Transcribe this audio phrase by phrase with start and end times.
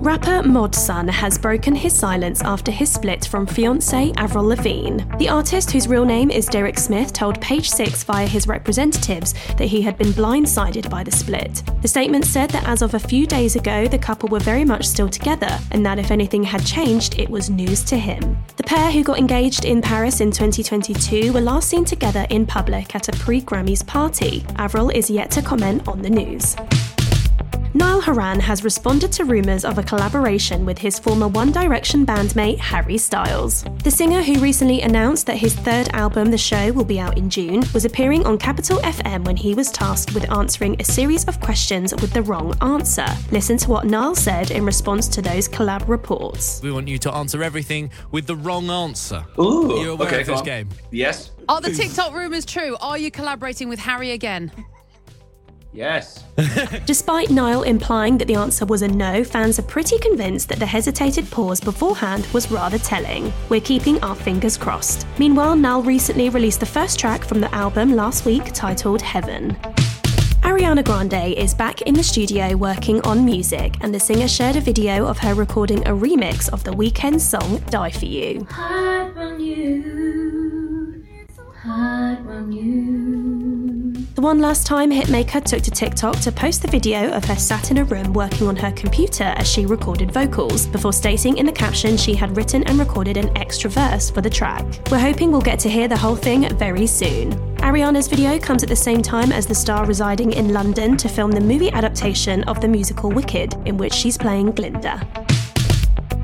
[0.00, 5.02] Rapper Mod Sun has broken his silence after his split from fiancée Avril Lavigne.
[5.18, 9.66] The artist, whose real name is Derek Smith, told Page Six via his representatives that
[9.66, 11.64] he had been blindsided by the split.
[11.82, 14.86] The statement said that as of a few days ago, the couple were very much
[14.86, 18.38] still together, and that if anything had changed, it was news to him.
[18.56, 22.94] The pair, who got engaged in Paris in 2022, were last seen together in public
[22.94, 24.46] at a pre Grammys party.
[24.56, 26.54] Avril is yet to comment on the news.
[28.08, 32.58] Niall Horan has responded to rumours of a collaboration with his former One Direction bandmate
[32.58, 33.64] Harry Styles.
[33.84, 37.28] The singer, who recently announced that his third album, The Show, will be out in
[37.28, 41.38] June, was appearing on Capital FM when he was tasked with answering a series of
[41.40, 43.06] questions with the wrong answer.
[43.30, 46.62] Listen to what Niall said in response to those collab reports.
[46.62, 49.22] We want you to answer everything with the wrong answer.
[49.38, 50.70] Ooh, Are you aware okay, of this game?
[50.90, 52.74] Yes, Are the TikTok rumours true?
[52.80, 54.50] Are you collaborating with Harry again?
[55.72, 56.24] Yes.
[56.86, 60.66] Despite Niall implying that the answer was a no, fans are pretty convinced that the
[60.66, 63.32] hesitated pause beforehand was rather telling.
[63.48, 65.06] We're keeping our fingers crossed.
[65.18, 69.56] Meanwhile, Niall recently released the first track from the album last week titled Heaven.
[70.42, 74.60] Ariana Grande is back in the studio working on music, and the singer shared a
[74.60, 78.46] video of her recording a remix of the Weeknd song Die For You.
[78.50, 79.97] hard on you,
[84.18, 87.70] The one last time hitmaker took to TikTok to post the video of her sat
[87.70, 91.52] in a room working on her computer as she recorded vocals, before stating in the
[91.52, 94.66] caption she had written and recorded an extra verse for the track.
[94.90, 97.30] We're hoping we'll get to hear the whole thing very soon.
[97.58, 101.30] Ariana's video comes at the same time as the star residing in London to film
[101.30, 105.06] the movie adaptation of the musical Wicked, in which she's playing Glinda.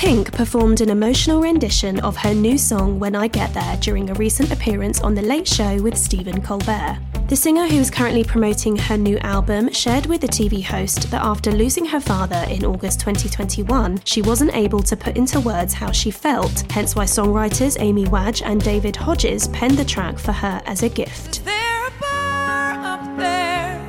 [0.00, 4.14] Pink performed an emotional rendition of her new song When I Get There during a
[4.14, 6.98] recent appearance on The Late Show with Stephen Colbert.
[7.28, 11.24] The singer, who is currently promoting her new album, shared with the TV host that
[11.24, 15.90] after losing her father in August 2021, she wasn't able to put into words how
[15.90, 20.62] she felt, hence why songwriters Amy Wadge and David Hodges penned the track for her
[20.66, 21.44] as a gift.
[21.44, 23.80] there a bar up there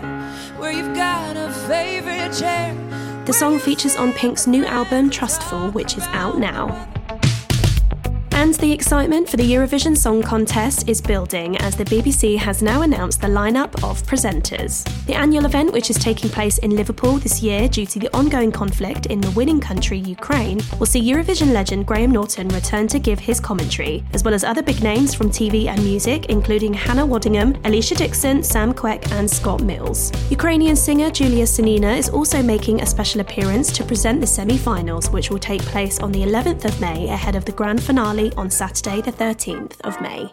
[0.58, 2.74] where you've got a favorite chair?
[3.26, 6.88] The song features on Pink's new album Trustfall, which is out now.
[8.38, 12.84] And the excitement for the Eurovision Song Contest is building as the BBC has now
[12.84, 14.86] announced the lineup of presenters.
[15.08, 18.52] The annual event, which is taking place in Liverpool this year due to the ongoing
[18.52, 23.18] conflict in the winning country, Ukraine, will see Eurovision legend Graham Norton return to give
[23.18, 27.60] his commentary, as well as other big names from TV and music, including Hannah Waddingham,
[27.64, 30.12] Alesha Dixon, Sam Quek, and Scott Mills.
[30.30, 35.10] Ukrainian singer Julia Sanina is also making a special appearance to present the semi finals,
[35.10, 38.50] which will take place on the 11th of May ahead of the grand finale on
[38.50, 40.32] Saturday, the 13th of May.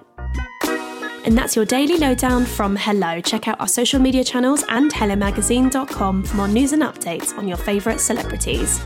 [1.24, 3.20] And that's your daily lowdown from Hello.
[3.20, 7.56] Check out our social media channels and HelloMagazine.com for more news and updates on your
[7.56, 8.84] favourite celebrities.